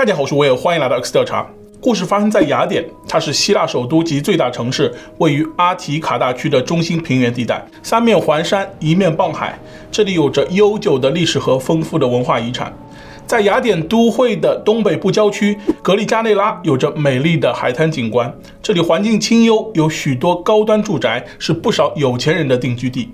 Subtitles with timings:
[0.00, 1.46] 大家好，我是威尔，欢迎来到 X 调查。
[1.78, 9.58] 故事发生在雅典，它是希腊首都及最大城市，位于阿提卡大区的中心平原地带，三面环山，一面傍海。
[9.92, 12.74] 这里有着悠久的历史和丰富的文化遗产。
[13.26, 18.34] 在雅典都会的东北部郊区，格利加内拉有着美丽的海滩景观。
[18.62, 23.10] 这里环境清幽，有许多高端住宅，是不少有钱人的定居地。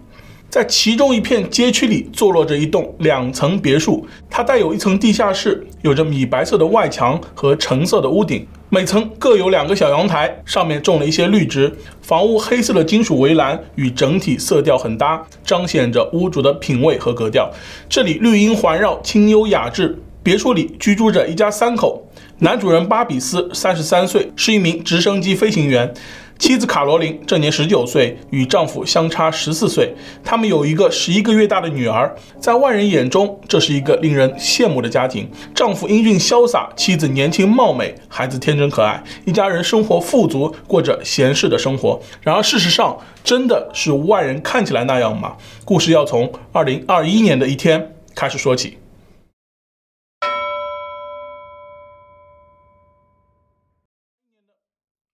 [0.48, 11.76] 在其中一片街区里，坐落着一栋两层别墅，它带有一层地下室，有着米白色的外墙和橙色的屋顶，每层各有两个小阳台，上面种了一些绿植。
[12.00, 17.50] 房屋黑色的金属围栏与整体色调很搭，彰显着屋主的品味和格调。
[17.88, 19.98] 这里绿荫环绕，清幽雅致。
[20.22, 22.04] 别墅里居住着一家三口，
[22.38, 25.94] 男主人巴比斯三十三岁，是一名直升机飞行员。
[26.38, 29.94] 妻子卡罗琳这年十九岁，与丈夫相差十四岁。
[30.22, 32.14] 他们有一个十一个月大的女儿。
[32.38, 35.28] 在外人眼中，这是一个令人羡慕的家庭。
[35.54, 42.00] 丈夫英俊潇洒，妻子年轻貌美，孩子天真可爱，一家人生活富足，过着闲适的生活。
[42.20, 45.36] 然而，事实上，真的是外人看起来那样吗？
[45.64, 48.76] 故事要从二零二一年的一天开始说起。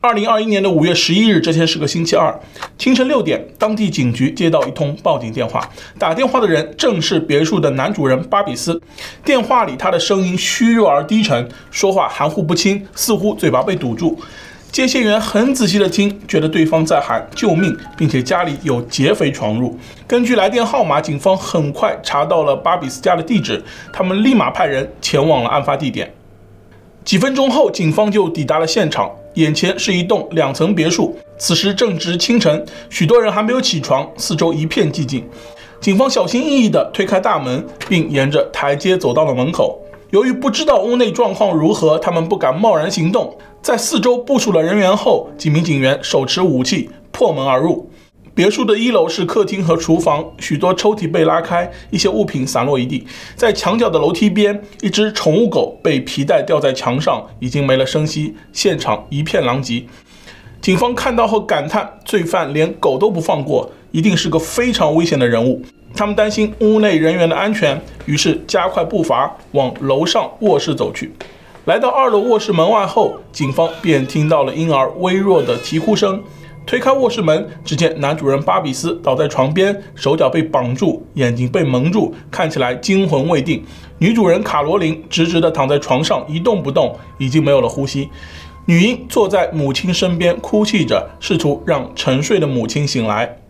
[0.03, 2.37] 二零二一年的五月十一日，这天是个星期二，
[2.77, 5.65] 清晨六点，当地警局接到一通报警电话。
[5.97, 8.83] 打电话的人正是别墅的男主人巴比斯。
[9.25, 14.19] 电话里，他的声音虚弱而低沉，说话含糊不清，似乎嘴巴被堵住。
[14.73, 19.79] 接线员很仔细地听，觉得对方在喊救命，并且家里有劫匪闯入。
[20.09, 26.13] 根据来电号码，警方很快查到了巴比斯家的地址，他们立马派人前往了案发地点。
[27.05, 29.11] 几分钟后，警方就抵达了现场。
[29.35, 35.25] 眼前是一栋两层别墅，此时正值清晨，许多人还没有起床，四周一片寂静。
[35.81, 39.81] 警方小心翼翼地推开大门，并沿着台阶走到了门口。
[40.11, 43.35] 由于不知道屋内状况如何，他们不敢贸然行动。
[43.63, 47.91] 在四周部署了人员后，几名警员手持武器破门而入。
[48.35, 53.07] 别墅的一楼是客厅和厨房，许多抽屉被拉开，一些物品散落一地。
[53.37, 58.35] 在墙角的楼梯边，一只宠物狗被皮带吊在墙上，已经没了声息。
[58.51, 59.85] 现场一片狼藉。
[60.63, 65.61] 警方看到后感叹：罪犯连狗都不放过，一定是个非常危险的人物。
[65.95, 71.13] 他们担心屋内人员的安全，于是加快步伐往楼上卧室走去。
[71.67, 76.23] 来到二楼卧室门外后，警方便听到了婴儿微弱的啼哭声。
[76.65, 83.63] 推开卧室门，只见男主人巴比斯倒在床边，手脚被绑住，眼睛被蒙住，看起来惊魂未定。
[83.99, 88.09] 女主人卡罗琳直直地躺在床上，一动不动，已经没有了呼吸。
[88.65, 93.42] 女婴坐在母亲身边，哭泣着，试图让沉睡的母亲醒来。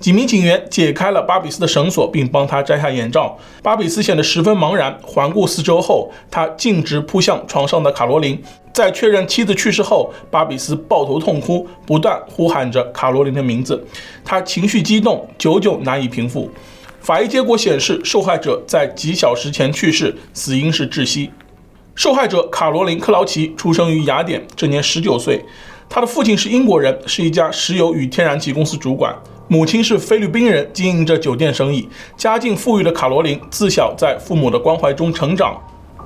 [0.00, 3.36] 几名警员解开了巴比斯的绳索，并帮他摘下眼罩。
[3.62, 8.40] 巴比斯显得十分茫然，环顾四周后，他径直扑向床上的卡罗琳。
[8.72, 13.84] 在确认妻子去世后，巴比斯抱头痛哭，不断呼喊着卡罗琳的名字。
[14.24, 16.48] 他情绪激动，久久难以平复。
[17.00, 21.28] 法医结果显示，受害者在几小时前去世，死因是窒息。
[21.96, 25.44] 受害者卡罗琳·克劳奇出生于雅典，这年十九岁。
[25.88, 29.12] 他的父亲是英国人，是一家石油与天然气公司主管。
[29.50, 31.88] 母亲是菲律宾人，经营着酒店生意。
[32.18, 35.58] 家境富裕的卡罗琳自小在父母的关怀中成长。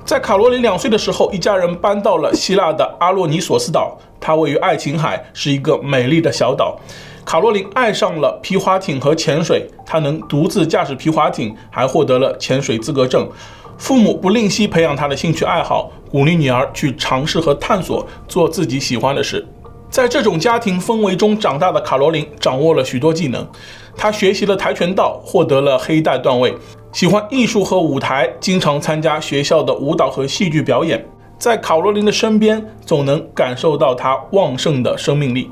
[0.04, 6.78] 在卡罗琳两岁的时候，一家人搬到了希腊的阿洛尼索斯岛，它位于爱琴海，是一个美丽的小岛。
[7.24, 13.28] 卡罗琳爱上了皮划艇和潜水，她能独自驾驶皮划艇，还获得了潜水资格证。
[13.76, 19.44] 父母不吝惜培养她的兴趣爱好，鼓励女儿去尝试和探索，做自己喜欢的事。
[19.92, 23.46] 在这种家庭氛围中长大的卡罗琳掌握了许多技能，
[23.94, 26.54] 她学习了跆拳道，获得了黑带段位，
[26.92, 31.04] 喜欢艺术和舞台，经常参加学校的舞蹈和戏剧表演。
[31.38, 35.50] 在卡罗琳的身边，总能感受到她旺盛的生命力。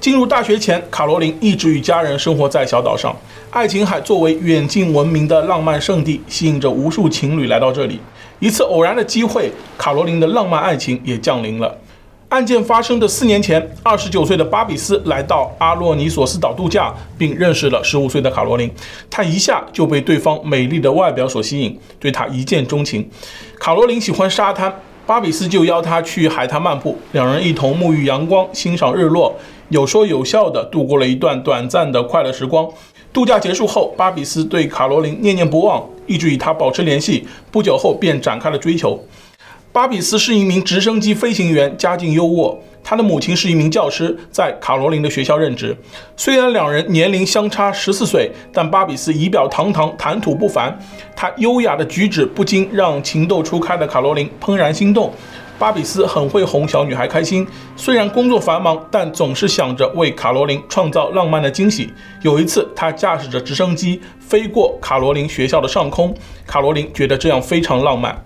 [0.00, 3.14] 进入大学前，卡罗琳一直与家人生活在小岛上。
[3.50, 8.00] 爱琴海作为远近闻名的浪漫圣地，吸引着无数情侣来到这里。
[8.38, 11.76] 一次偶然的机会，卡罗琳的浪漫爱情也降临了。
[12.32, 18.70] 案件发生的四年前，二十九岁的巴比斯来到阿洛尼索斯岛度假，并认识了十五岁的卡罗琳。
[19.10, 23.06] 他一下就被对方美丽的外表所吸引，对她一见钟情。
[23.60, 24.74] 卡罗琳喜欢沙滩，
[25.04, 29.34] 巴比斯就邀她去海滩漫步，两人一同沐浴阳光，欣赏日落，
[29.68, 32.66] 有说有笑地度过了一段短暂的快乐时光。
[33.12, 37.28] 度假结束后，巴比斯对卡罗琳念念不忘，一直与她保持联系。
[37.50, 38.98] 不久后便展开了追求。
[39.72, 42.54] 巴比斯是一名直升机飞行员，家境优渥。
[42.84, 45.74] 他的母亲是一名教师，在卡罗琳的学校任职。
[46.14, 50.78] 虽然两人年龄相差十四岁，但巴比斯仪表堂堂，谈吐不凡。
[51.16, 55.10] 他优雅的举止不禁让情窦初开的卡罗琳怦然心动。
[55.58, 61.90] 巴比斯很会哄小女孩开心，虽然工作繁忙，但总是想着为卡罗琳创造浪漫的惊喜。
[62.20, 66.14] 有一次，他驾驶着直升机飞过卡罗琳学校的上空，
[66.46, 68.22] 卡罗琳觉得这样非常浪漫。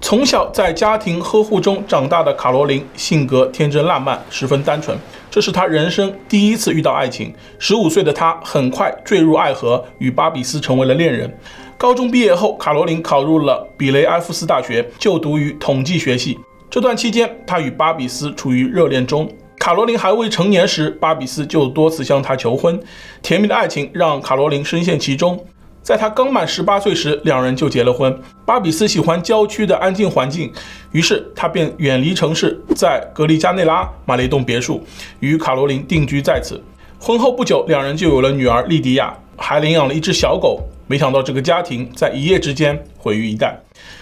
[0.00, 4.96] 从小在家庭呵护中长大的卡罗琳，性格天真烂漫，十分单纯。
[5.30, 7.32] 这是她人生第一次遇到爱情。
[7.58, 11.32] 十五岁的她很快坠入爱河，与巴比斯成为了恋人。
[11.76, 16.38] 高中毕业后，卡罗琳考入了比雷埃夫斯大学，就读于统计学系。
[16.70, 19.30] 这段期间，他与巴比斯处于热恋中。
[19.58, 22.80] 卡罗琳还未成年时，巴比斯就多次向她求婚。
[23.20, 25.38] 甜蜜的爱情让卡罗琳深陷其中。
[25.82, 28.16] 在他刚满十八岁时，两人就结了婚。
[28.44, 30.52] 巴比斯喜欢郊区的安静环境，
[30.92, 34.84] 于是他便远离城市，在格里加内拉买了一栋别墅，
[35.20, 36.62] 与卡罗琳定居在此。
[37.00, 40.60] 婚后不久，两人就有了女儿莉迪亚，还领养了一只小狗。
[40.86, 43.54] 没想到这个家庭在一夜之间毁于一旦。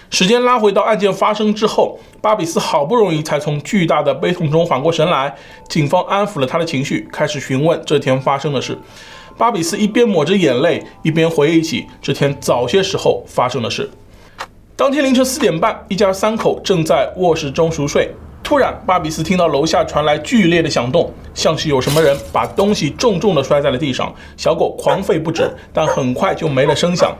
[0.09, 5.33] 时间拉回到案件发生之后，巴比斯好不容易才从巨大的悲痛中缓过神来。
[5.69, 8.77] 警方安抚了他的情绪，开始询问这天发生的事。
[9.39, 13.89] 巴比斯一边抹着眼泪，一边回忆起这天早些时候发生的事。
[14.75, 18.11] 当天凌晨四点半，一家三口正在卧室中熟睡，
[18.43, 24.13] 突然巴比斯听到楼下传来剧烈的响动，像是有什么人把东西重重地摔在了地上。
[24.35, 27.15] 小狗狂吠不止，但很快就没了声响。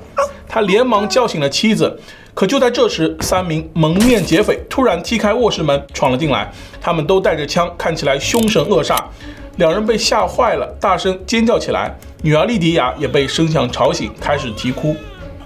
[0.45, 1.97] 他连忙叫醒了妻子。
[2.33, 6.51] 可就在这时，三名蒙面劫匪突然踢开卧室门，闯了进来。
[6.81, 8.97] 他们都带着枪，看起来凶神恶煞。
[9.57, 11.95] 两人被吓坏了，大声尖叫起来。
[12.21, 14.95] 女儿莉迪亚也被声响吵醒，开始啼哭。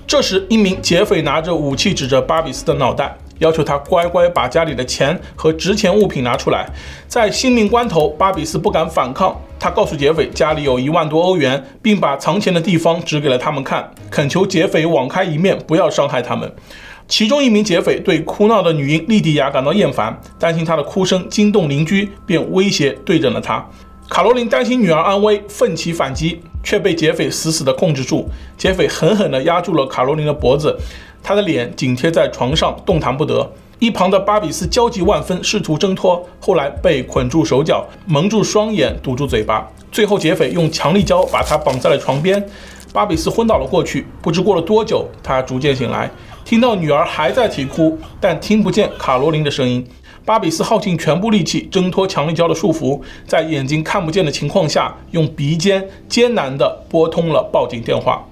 [0.05, 6.67] 这时，一名劫匪拿着武器指着巴比斯的脑袋，要求他乖乖把家里的钱和值钱物品拿出来。
[7.07, 9.35] 在性命关头，巴比斯不敢反抗。
[9.59, 16.51] 他告诉劫匪家里有一万多欧元，并把藏钱的地方指给了他们看，恳求劫匪网开一面，不要伤害他们。
[17.07, 23.65] 其中一名劫匪对哭闹的女婴莉迪亚感到厌烦，担心她的哭声惊动邻居，便威胁对准了她。
[24.13, 28.29] 卡罗琳担心女儿安危，奋起反击，却被劫匪死死地控制住。
[28.55, 30.77] 劫匪狠狠地压住了卡罗琳的脖子，
[31.23, 33.51] 她的脸紧贴在床上，动弹不得。
[33.79, 39.67] 一旁的巴比斯焦急万分，试图挣脱，后来被捆住手脚，蒙住双眼，堵住嘴巴。
[39.91, 42.47] 最后，劫匪用强力胶把他绑在了床边。
[42.93, 44.05] 巴比斯昏倒了过去。
[44.21, 46.07] 不知过了多久，他逐渐醒来，
[46.45, 49.83] 听到女儿还在啼哭，但听不见卡罗琳的声音。
[50.25, 58.25] 巴比斯耗尽全部力气挣脱强力胶的束缚，在眼睛看不见的情况下，用鼻尖艰难地拨通了报警电话。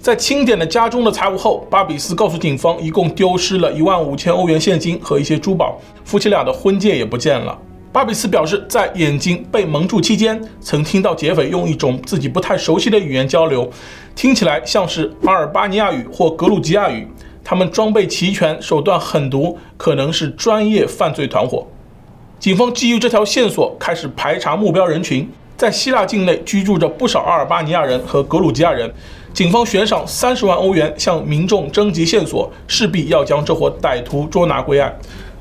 [0.00, 7.58] 在清点了家中的财物后，巴比斯告诉警方，一共丢失了一万五千欧元现金和一些珠宝，夫妻俩的婚戒也不见了。
[7.90, 13.68] 巴比斯表示，在眼睛被蒙住期间，曾听到劫匪用一种自己不太熟悉的语言交流，
[14.14, 17.08] 听起来像是阿尔巴尼亚语或格鲁吉亚语。
[17.44, 21.66] 他们装备齐全，手段狠毒，可能是专业犯罪团伙。
[22.38, 25.28] 警方基于这条线索，开始排查目标人群。
[25.56, 28.88] 在希腊境内居住着不少阿尔巴尼亚人和格鲁吉亚人。
[29.34, 34.96] 警方悬赏三十万欧元向民众征集线索，势必要将这伙歹徒捉拿归案。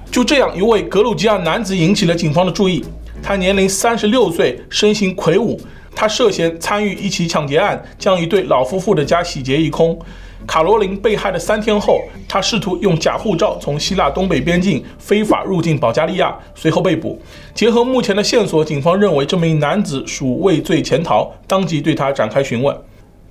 [0.10, 2.84] 就这样，一位格鲁吉亚男子引起了警方的注意。
[3.22, 5.60] 他年龄三十六岁，身形魁梧。
[5.94, 9.98] 他涉嫌参与一起抢劫案，将一对老夫妇的家洗劫一空。
[10.45, 17.19] 卡罗琳被害的三天后，他试图用假护照从希腊东北边境非法入境保加利亚，随后被捕。
[17.54, 22.76] 结合目前的线索，警方认为这名男子属畏罪潜逃，当即对他展开询问。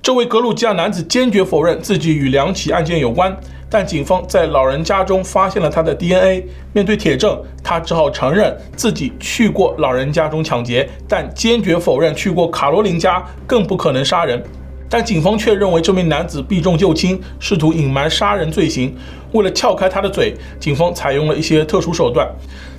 [0.02, 3.36] 这位格鲁吉亚男子坚决否认自己与两起案件有关，
[3.68, 6.46] 但警方在老人家中发现了他的 DNA。
[6.72, 14.40] 面对铁证，他只好承认自己去过老人家中抢劫，但坚决否认去过卡罗琳家，更不可能杀人。
[14.88, 18.94] 但警方却认为这名男子避重就轻，试图隐瞒杀人罪行。
[19.32, 22.28] 为了撬开他的嘴，警方采用了一些特殊手段。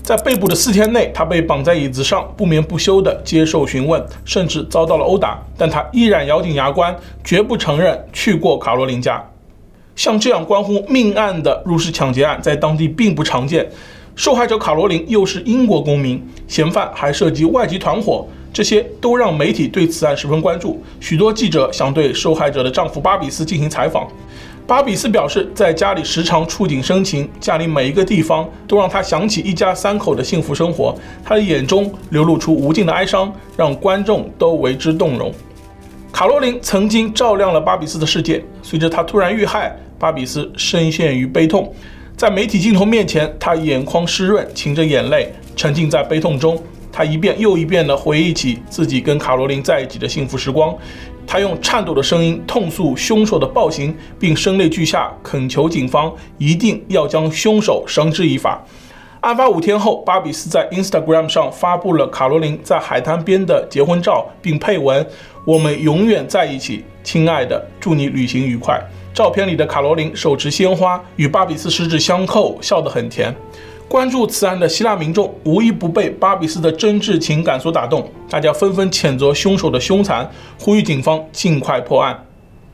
[0.01, 5.37] 在被捕的四天内，他被绑在椅子上，不眠不休地接受询问，甚至遭到了殴打。
[5.57, 9.21] 但他依然咬紧牙关，绝不承认去过卡罗琳家。
[9.97, 13.69] 像这样关乎命案的入室抢劫案，在当地并不常见。
[14.15, 18.25] 受害者卡罗琳又是英国公民，嫌犯还涉及外籍团伙，
[18.57, 20.81] 这些都让媒体对此案十分关注。
[20.99, 24.07] 许多记者想对受害者的丈夫巴比斯进行采访。
[24.65, 30.97] 巴比斯表示，在家里时常触景生情，家里每一个地方都让他想起一家三口的幸福生活。
[31.23, 35.31] 他的眼中流露出无尽的哀伤，让观众都为之动容。
[36.11, 38.43] 卡罗琳曾经照亮了巴比斯的世界。
[38.63, 41.71] 随着他突然遇害，巴比斯深陷于悲痛，
[42.15, 46.59] 在媒体镜头面前，他眼眶湿润，噙着眼泪，沉浸在悲痛中。
[46.97, 50.75] 他一遍又一遍地回忆起自己跟卡罗琳在一起的幸福时光。
[51.27, 58.65] 他用颤抖的声音痛诉凶手的暴行，并声泪俱下恳求警方一定要将凶手绳之以法。
[59.19, 65.05] 案发五天后，巴比斯在 Instagram 上发布了卡罗琳在海滩边的结婚照，并配文
[65.45, 68.81] ：“我们永远在一起，亲爱的，祝你旅行愉快。”
[69.13, 73.35] 照片里的卡罗琳手持鲜花，与巴比斯十指相扣，笑得很甜。
[73.89, 80.29] 关注此案的希腊民众无一不被巴比斯的真挚情感所打动，大家纷纷谴责凶手的凶残，
[80.59, 82.21] 呼吁警方尽快破案。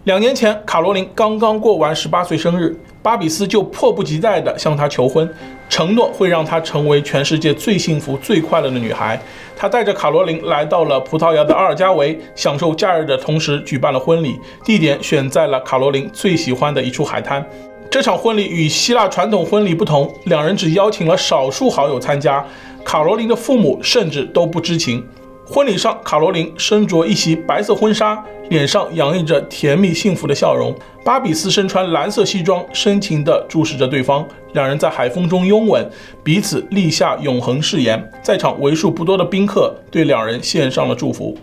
[0.05, 5.31] 两年前，卡罗琳刚刚过完十八岁生日，巴比斯就迫不及待地向她求婚，
[5.69, 9.21] 承诺会让她成为全世界最幸福、最快乐的女孩。
[9.55, 17.45] 他带着卡罗琳来到了葡萄牙的阿尔加维，享受假日的同时举办了婚礼，地点选在了卡罗琳最喜欢的一处海滩。
[17.89, 22.43] 这场婚礼与希腊传统婚礼不同，两人只邀请了少数好友参加，
[22.83, 25.05] 卡罗琳的父母甚至都不知情。
[25.45, 30.73] 婚礼上，卡罗琳身着一袭白色婚纱，脸上洋溢着甜蜜幸福的笑容。
[31.05, 34.25] 巴比斯身穿蓝色西装，深情地注视着对方。
[34.53, 35.87] 两人在海风中拥吻，
[36.23, 38.11] 彼此立下永恒誓言。
[38.23, 41.37] 在场为数不多的宾客对两人献上了祝福。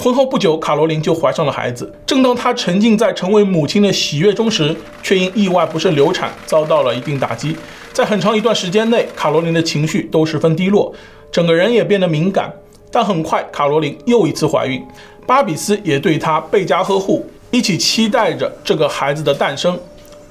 [0.00, 1.92] 婚后不久，卡罗琳就怀上了孩子。
[2.06, 7.54] 正当她沉浸在成为母亲的喜悦中时，却因意外不慎流产，遭到了一定打击。
[7.92, 10.94] 在很长一段时间内，卡罗琳的情绪都十分低落，
[11.30, 12.50] 整个人也变得敏感。
[12.90, 14.82] 但很快，卡罗琳又一次怀孕，
[15.26, 19.78] 巴比斯也对她倍加呵护，一起期待着这个孩子的诞生。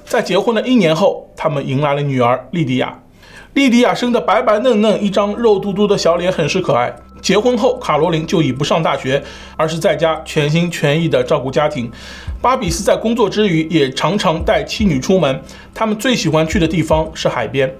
[0.03, 2.99] 在结婚的一年后，他们迎来了女儿莉迪亚。
[3.53, 6.95] 莉迪亚生得白白嫩嫩，一张肉嘟嘟的小脸，很是可爱。
[7.21, 9.21] 结婚后，卡罗琳就已不上大学，
[9.55, 11.91] 而是在家全心全意地照顾家庭。
[12.41, 15.41] 巴比斯在工作之余，也常常带妻女出门，
[15.73, 17.73] 他们最喜欢去的地方是海边。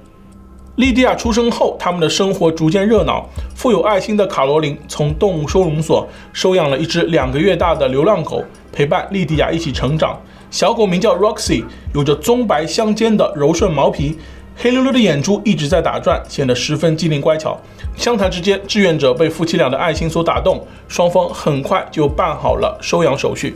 [0.75, 3.27] 莉迪亚出生后，他们的生活逐渐热闹。
[3.53, 10.17] 富有爱心的卡罗琳从动物收容所收养了一只两个月大的流浪狗，陪伴莉迪亚一起成长。
[10.49, 14.17] 小狗名叫 Roxy，有着棕白相间的柔顺毛皮，
[14.61, 17.57] 黑溜溜的眼珠一直在打转，显得十分机灵乖巧。
[17.95, 23.55] 相谈之间，志愿者被夫妻俩的爱心所打动，双方很快就办好了收养手续。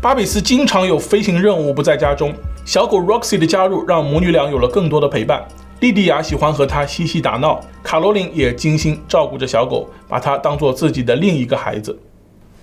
[0.00, 2.32] 巴比斯经常有飞行任务不在家中，
[2.64, 5.44] 小狗 Roxy 的加入让母女俩有了更多的陪伴。
[5.80, 11.98] 莉迪亚喜欢和他嬉戏打闹，卡罗琳也精心照顾着小狗，把它当做自己的另一个孩子。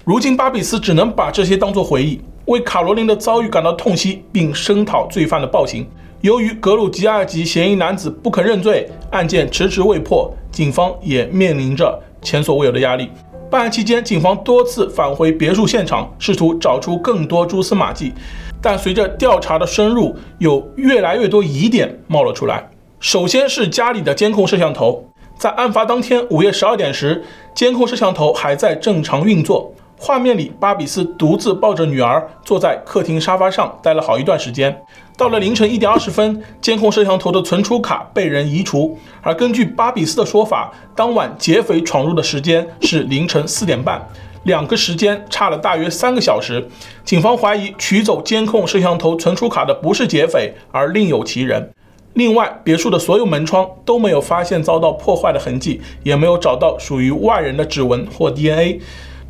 [0.05, 5.85] 如今，巴比斯只能把这些当作回忆，为卡罗琳的遭遇感到痛惜，并声讨罪犯的暴行。
[6.21, 13.07] 由于格鲁吉亚籍嫌疑男子不肯认罪，案件迟迟未破，警方也面临着前所未有的压力。
[13.51, 18.11] 办案期间，警方多次返回别墅现场，试图找出更多蛛丝马迹，
[18.59, 22.67] 但随着调查的深入，有越来越多疑点冒了出来。
[22.99, 25.07] 首先是家里的监控摄像头，
[25.37, 29.71] 在案发当天午夜十二点时，监控摄像头还在正常运作。
[29.99, 34.83] 画面里，巴比斯独自抱着女儿坐在客厅沙发上待了好一段时间。
[35.17, 38.95] 到了凌晨一点二十分，监控摄像头的存储卡被人移除。
[39.23, 44.07] 而根据巴比斯的说法，当晚劫匪闯入的时间是凌晨四点半，
[44.43, 46.63] 两个时间差了大约三个小时。
[47.03, 51.71] 警方怀疑取走监控摄像头存储卡的不是劫匪，而另有其人。
[52.13, 58.79] 另外，别墅的所有门窗都没有发现遭到破坏的痕迹，也没有找到属于外人的指纹或 DNA。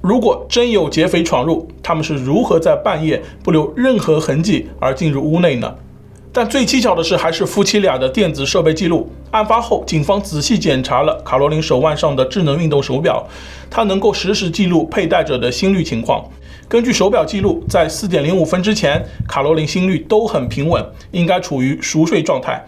[0.01, 5.73] 如果真有劫匪闯入，他们是如何在半夜不留任何痕迹而进入屋内呢？
[6.31, 9.09] 但最蹊跷的是，还是夫妻俩的电子设备记录。
[9.31, 13.27] 案发后，警方仔细检查了卡罗琳手腕上的智能运动手表，
[13.71, 16.23] 它能够实时记录佩戴者的心率情况。
[16.69, 22.63] 根据手表记录，在四点零五分之前，卡罗琳心率都很平稳，应该处于熟睡状态。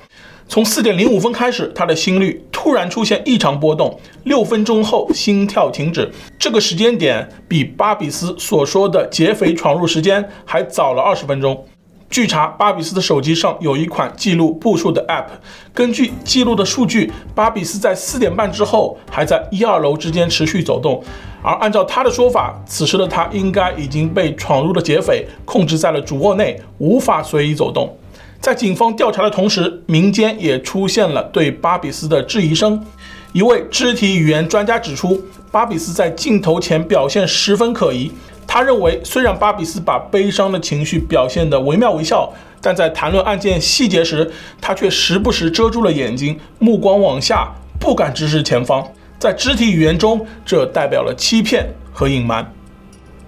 [0.50, 6.12] 从四点零五分开始，他的心率突然出现异常波动，六分钟后心跳停止。
[6.40, 11.64] 这个时间点比巴比斯所说的劫匪闯入时间还早了二十分钟。
[12.10, 15.28] 据查，巴比斯的手机上有一款记录步数的 App。
[15.72, 21.04] 根据记录的数据，巴比斯在四点半之后还在一二楼之间持续走动。
[21.44, 27.96] 而按照他的说法，此时的他应该已经被闯入的劫匪控制在了主卧内，无法随意走动。
[28.42, 32.82] 在警方调查的同时，民间也出现了对巴比斯的质疑声。
[33.34, 38.10] 一位肢体语言专家指出，巴比斯在镜头前表现十分可疑。
[38.48, 42.32] 他认为，虽然巴比斯把悲伤的情绪表现得惟妙惟肖，
[42.62, 44.32] 但在谈论案件细节时，
[44.62, 48.88] 他却时不时遮住了眼睛，目光往下，不敢直视前方。
[49.20, 52.50] 在肢体语言中，这代表了欺骗和隐瞒。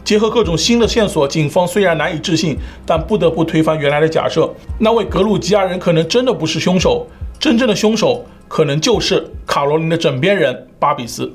[0.03, 7.07] 结合各种新的线索，警方虽然难以置信，但不得不推翻原来的假设：那位格鲁吉亚人可能真的不是凶手，
[7.39, 11.31] 真正的凶手可能就是卡罗琳的枕边人巴比斯。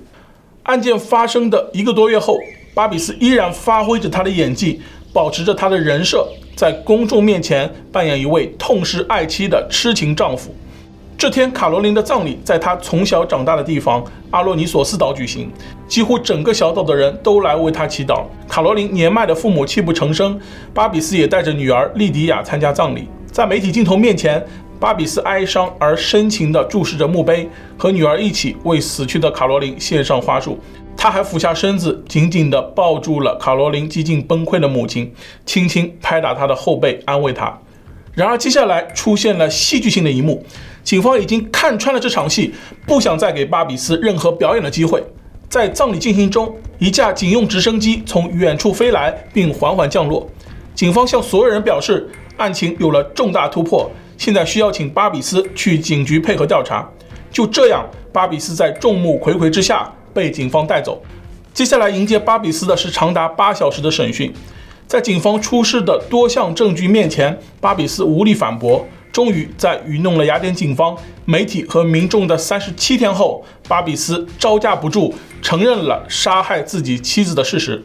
[0.64, 2.36] 案件发生的一个多月后。
[2.74, 10.54] 巴比斯依然发挥着他的演技，保持着他的人设，在公众面前扮演一位痛失爱妻的痴情丈夫。
[11.18, 15.50] 这天，卡罗琳的葬礼在她从小长大的地方阿洛尼索斯岛举行，
[15.88, 18.24] 几乎整个小岛的人都来为她祈祷。
[18.46, 20.38] 卡罗琳年迈的父母泣不成声，
[20.74, 23.08] 巴比斯也带着女儿莉迪亚参加葬礼。
[23.32, 24.44] 在媒体镜头面前，
[24.78, 30.58] 巴比斯哀伤而深情地注视着墓碑，和女儿一起为死去的卡罗琳献上花束。
[30.98, 35.10] 他还俯下身子，紧紧地抱住了卡罗琳几近崩溃的母亲，
[35.46, 37.58] 轻轻拍打她的后背，安慰她。
[38.12, 40.44] 然而，接下来出现了戏剧性的一幕。
[40.86, 42.54] 警方已经看穿了这场戏，
[42.86, 45.02] 不想再给巴比斯任何表演的机会。
[45.48, 50.30] 在葬礼进行中，一架警用直升机从远处飞来，并缓缓降落。
[50.76, 56.88] 警方向所有人表示，案情有了重大突破，现在需要请巴比斯去警局配合调查。
[57.32, 61.02] 就这样，巴比斯在众目睽睽之下被警方带走。
[61.52, 64.32] 接下来迎接巴比斯的是长达八小时的审讯。
[64.86, 68.86] 在警方出示的多项证据面前，巴比斯无力反驳。
[69.16, 70.94] 终于在愚弄了雅典警方、
[71.24, 77.82] 媒体和民众的三十七天后，巴比斯招架不住，承认了杀害自己妻子的事实。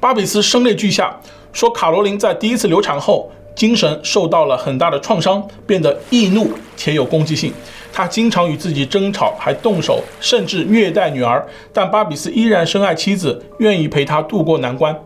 [0.00, 1.20] 巴比斯声泪俱下，
[1.52, 7.52] 说卡罗琳在第一次流产后，精神受到了很大的创伤，变得易怒且有攻击性。
[7.92, 11.46] 他经常与自己争吵，还动手，甚至虐待女儿。
[11.72, 14.98] 但巴比斯依然深爱妻子，愿意陪她度过难关。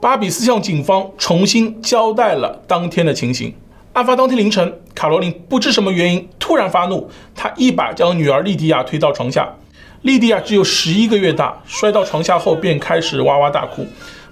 [0.00, 3.54] 巴比斯向警方重新交代了当天的情形。
[3.92, 9.52] 案发当天凌晨，卡罗琳不知什么原因突然发怒，她一把将女儿莉迪亚推到床下。
[10.02, 13.84] 莉迪亚只有十一个月大，摔到床下后便开始哇哇大哭。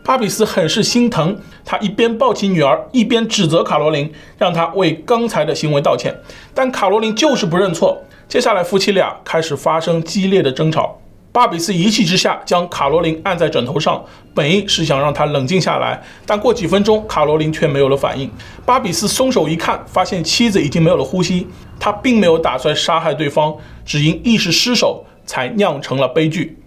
[0.05, 6.17] 巴比斯很是心疼，他一边抱起女儿，一边指责卡罗琳，让她为刚才的行为道歉。
[6.55, 8.01] 但卡罗琳就是不认错。
[8.29, 10.99] 接下来，夫妻俩开始发生激烈的争吵。
[11.31, 14.03] 巴比斯一气之下将卡罗琳按在枕头上，
[14.35, 18.31] 本意是想让她冷静下来，但过几分钟，卡罗琳却没有了反应。
[18.65, 21.47] 巴比斯松手一看，发现妻子已经没有了呼吸。
[21.79, 23.55] 他并没有打算杀害对方，
[23.85, 26.59] 只因一时失手才酿成了悲剧。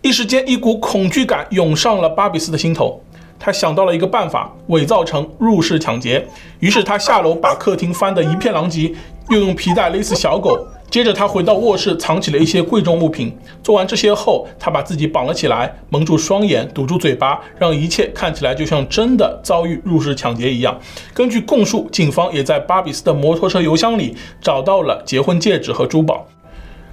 [0.00, 3.00] 一时间，一股恐惧感涌上了巴比斯的心头。
[3.38, 6.26] 他想到了一个办法，伪造成入室抢劫。
[6.58, 8.92] 于是他下楼把客厅翻得一片狼藉，
[9.28, 10.58] 又用皮带勒死小狗。
[10.92, 13.34] 接着，他回到卧室，藏起了一些贵重物品。
[13.62, 20.78] 做完这些后，他把自己绑了起来，蒙住双眼，堵住嘴巴，让一切看起来就像真的遭遇入室抢劫一样。
[21.14, 26.28] 根据供述，警方也在巴比斯的摩托车油箱里找到了结婚戒指和珠宝。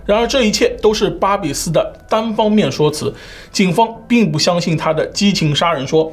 [0.05, 3.13] 然而，这一切都是巴比斯的单方面说辞，
[3.51, 6.09] 警方并不相信他的激情杀人说。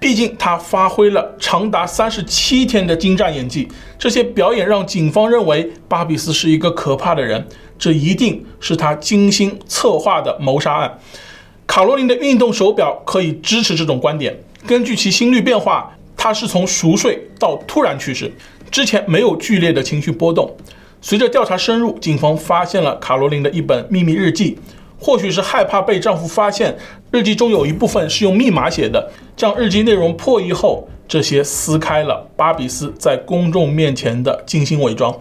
[0.00, 7.46] 毕竟他发挥了长达三十七天的精湛演技，这些表演让警方认为巴比斯是一个可怕的人，
[7.78, 10.98] 这一定是他精心策划的谋杀案。
[11.66, 14.34] 卡罗琳的运动手表可以支持这种观点。
[14.66, 18.32] 根据其心率变化，他是从熟睡到突然去世，
[18.70, 20.50] 之前没有剧烈的情绪波动。
[21.02, 24.58] 随着调查深入，警方发现了卡罗琳的一本秘密日记。
[25.00, 26.76] 或许是害怕被丈夫发现，
[27.10, 29.10] 日记中有一部分是用密码写的。
[29.34, 35.18] 将日记内容破译后，这些撕开了巴比斯在公众面前的精心伪装。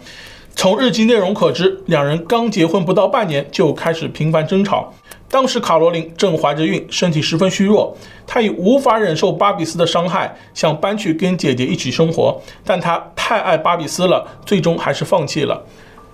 [0.54, 4.94] 从日记内容可知，两人刚结婚不到半年就开始频繁争吵。
[5.30, 7.96] 当时卡罗琳正怀着孕，身体十分虚弱，
[8.28, 15.64] 她已无法忍受巴比斯的伤害，想搬去跟姐姐一起生活，但她太爱巴比斯了，最终还是放弃了。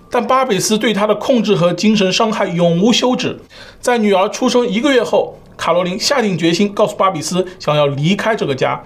[0.10, 3.38] 但巴比斯对她的控制和精神伤害永无休止。
[3.80, 8.82] 在女儿出生一个月后，卡罗琳下定决心告诉巴比斯，想要离开这个家。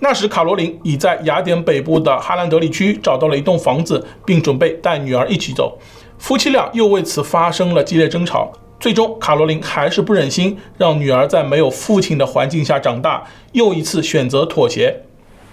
[0.00, 5.78] 那时，卡罗琳已在雅典北部的哈兰德里区找到了一栋房子，并准备带女儿一起走。
[6.18, 8.52] 夫妻俩又为此发生了激烈争吵。
[8.78, 14.94] 最终，卡罗琳还是不忍心让女儿在没有父亲的环境下长大，又一次选择妥协。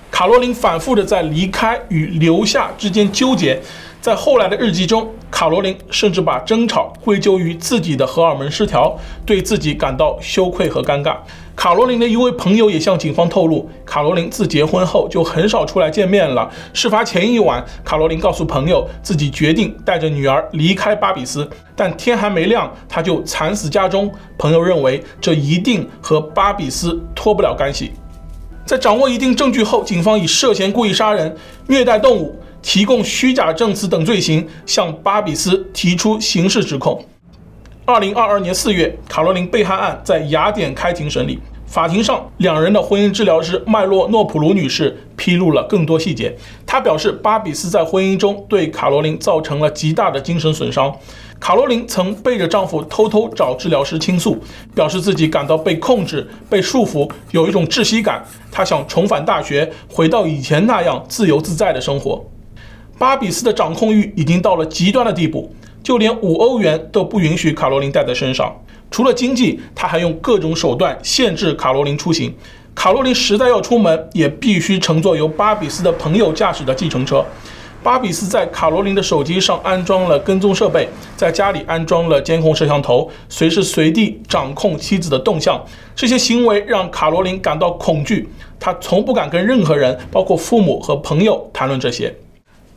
[0.10, 3.62] 卡罗琳反复地在离开与留下之间纠结。
[4.02, 11.16] 在后来的日记中，卡罗琳甚至把争吵归咎于自己的荷尔蒙失调，对自己感到羞愧和尴尬。
[11.56, 16.50] 卡罗琳的一位朋友也向警方透露，卡罗琳自结婚后就很少出来见面了。
[16.74, 24.12] 事发前一晚，卡罗琳告诉朋友自己决定带着女儿离开巴比斯，但天还没亮，她就惨死家中。
[24.36, 27.92] 朋友认为这一定和巴比斯脱不了干系。
[28.66, 31.36] 在掌握一定证据后，警方以涉嫌故意杀人、
[31.68, 32.41] 虐待动物。
[32.62, 37.04] 提供虚假证词等罪行，向巴比斯提出刑事指控。
[37.86, 41.40] 二零二二年四月，卡罗琳被害案在雅典开庭审理。
[41.66, 46.36] 法庭上，两人的婚姻治疗师麦洛诺普鲁女士披露了更多细节。
[46.66, 50.94] 她表示，巴比斯在婚姻中对卡罗琳造成了极大的精神损伤。
[51.40, 54.38] 卡罗琳曾背着丈夫偷偷找治疗师倾诉，
[54.76, 58.22] 表示自己感到被控制、被束缚，有一种窒息感。
[58.52, 62.22] 她想重返大学，回到以前那样自由自在的生活。
[63.02, 68.56] 巴比斯的掌控欲已经到了极端的地步，就连五欧元都不允许卡罗琳带在身上。
[68.92, 72.32] 除了经济，他还用各种手段限制卡罗琳出行。
[72.76, 77.26] 卡罗琳实在要出门，也必须乘坐由巴比斯的朋友驾驶的计程车。
[77.82, 80.88] 巴比斯在卡罗琳的手机上安装了跟踪设备，
[81.18, 85.60] 在家里安装了监控摄像头，随时随地掌控妻子的动向。
[85.96, 92.16] 这些行为让卡罗琳感到恐惧，她从不敢跟任何人，包括父母和朋友，谈论这些。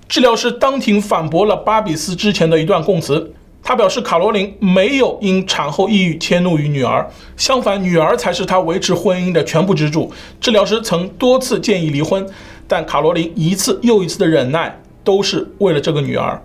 [0.09, 10.13] 治疗师当庭反驳了巴比斯之前的一段供词，他表示卡罗琳没有因产后抑郁迁怒于女儿，相反，女儿才是他维持婚姻的全部支柱。
[10.41, 12.27] 治疗师曾多次建议离婚，
[12.69, 14.81] 但卡罗琳一次又一次的忍耐。
[15.05, 16.43] 都是为了这个女儿。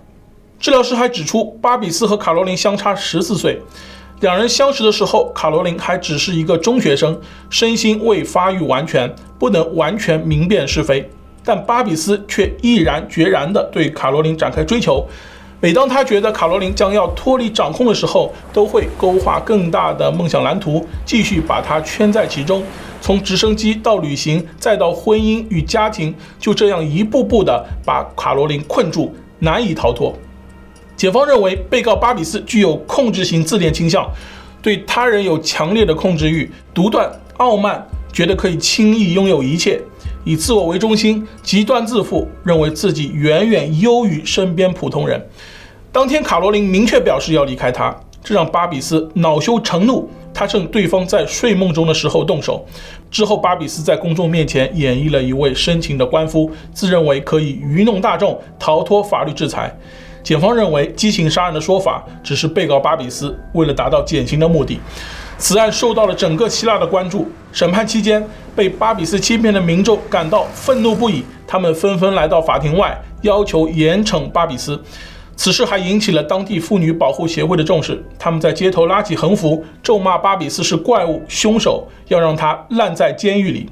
[0.59, 3.57] 治疗师还指出，巴比斯和卡罗琳相差十四岁，
[4.19, 7.17] 两人相识的时候，卡罗琳还只是一个中学生，
[7.49, 11.09] 身心未发育完全，不能完全明辨是非。
[11.43, 15.05] 但巴比斯却毅然决然地对卡罗琳展开追求。
[15.61, 22.63] 每当他觉得卡罗琳将要脱离掌控的时候，都会勾画更大的梦想蓝图，继续把她圈在其中。
[23.01, 30.13] 从直升机到旅行，再到婚姻与家庭，就这样一步步地把卡罗琳困住，难以逃脱。
[30.95, 34.09] 检方认为，被告巴比斯具有控制型自恋倾向，
[34.61, 39.81] 对他人有强烈的控制欲，独断、傲慢，觉得可以轻易拥有一切。
[40.23, 45.23] 以自我为中心，极端自负，认为自己远远优于身边普通人。
[45.91, 50.09] 当天，卡罗琳明确表示要离开他，这让巴比斯恼羞成怒。
[50.31, 52.63] 他趁对方在睡梦中的时候动手。
[53.09, 59.75] 之后，巴比斯在公众面前演绎了一位深情的官夫，自认为可以愚弄大众，逃脱法律制裁。
[60.21, 64.79] 检方认为，激情杀人的说法只是被告巴比斯为了达到减刑的目的。
[65.37, 67.27] 此案受到了整个希腊的关注。
[67.51, 68.23] 审判期间，
[68.55, 74.79] 被巴比斯欺骗的民众感到愤怒不已，他们纷纷来到法庭外，要求严惩巴比斯。
[75.35, 83.69] 此事还引起了当地妇女保护协会的重视，他们在街头拉起横幅，咒骂巴比斯是怪物、凶手，要让他烂在监狱里。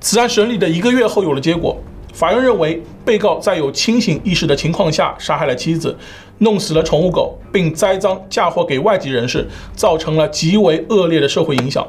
[0.00, 1.76] 此案审理的一个月后有了结果，
[2.14, 5.94] 法院认为被告在有清醒意识的情况下杀害了妻子，
[6.38, 11.86] 弄死了宠物狗，并栽赃嫁祸给外籍人士，造成了极为恶劣的社会影响。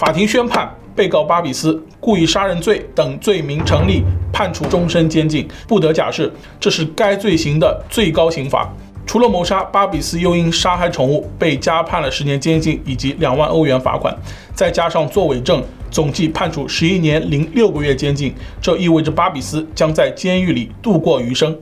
[0.00, 0.74] 法庭宣判。
[0.96, 6.30] 被告巴比斯故意杀人罪等罪名成立，判处终身监禁，不得假释。
[6.58, 8.68] 这是该罪行的最高刑罚。
[9.06, 14.14] 除了谋杀，巴比斯又因杀害宠物被加判了十年监禁以及两万欧元罚款，
[14.54, 18.34] 再加上作伪证，总计判处十一年零六个月监禁。
[18.60, 21.56] 这意味着巴比斯将在监狱里度过余生。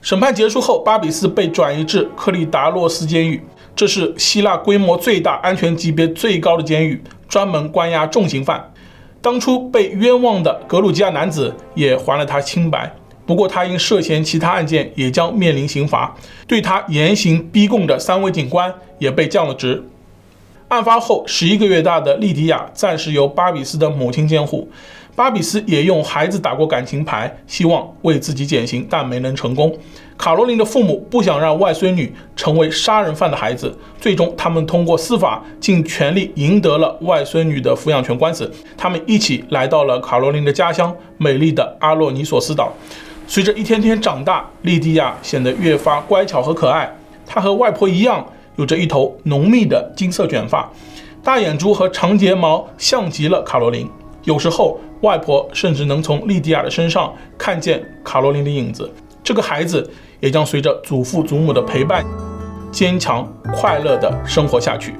[0.00, 3.42] 审判结束后，巴比斯被转移至克利达洛斯监狱，
[3.74, 7.02] 这是希腊规模最大、安全级别最高的监狱。
[7.32, 8.62] 专门关押重刑犯，
[9.22, 12.94] 当初被冤枉的格鲁吉亚男子也还了他清白。
[13.24, 16.14] 不过，他因涉嫌其他案件，也将面临刑罚。
[16.46, 19.82] 对他严刑逼供的三位警官也被降了职。
[20.68, 24.68] 案发后，十一个月大的莉迪亚暂时由巴比斯的母亲监护。
[25.16, 29.74] 巴比斯也用孩子打过感情牌，希望为自己减刑，但没能成功。
[30.22, 38.48] 卡罗琳的父母不想让外孙女成为杀人犯的孩子，最终他们通过司法尽全力赢得了外孙女的抚养权官司。
[38.76, 42.72] 他们一起来到了卡罗琳的家乡——美丽的阿洛尼索斯岛。
[43.26, 46.88] 随着一天天长大，莉迪亚显得越发乖巧和可爱。
[47.26, 50.70] 她和外婆一样，有着一头浓密的金色卷发，
[51.24, 53.90] 大眼珠和长睫毛像极了卡罗琳。
[54.22, 58.88] 有时候，外婆甚至能从莉迪亚的身上看见卡罗琳的影子。
[59.24, 59.88] 这个孩子
[60.20, 62.04] 也将随着祖父祖母的陪伴，
[62.70, 64.94] 坚强快乐的生活下去。